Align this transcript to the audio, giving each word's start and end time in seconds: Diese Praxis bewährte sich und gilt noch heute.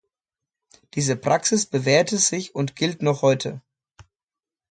Diese 0.95 1.15
Praxis 1.15 1.67
bewährte 1.67 2.17
sich 2.17 2.55
und 2.55 2.75
gilt 2.75 3.03
noch 3.03 3.21
heute. 3.21 3.61